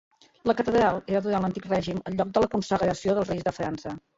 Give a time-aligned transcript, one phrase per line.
[0.51, 3.95] La catedral era, durant l'Antic Règim, el lloc de la consagració dels reis de França.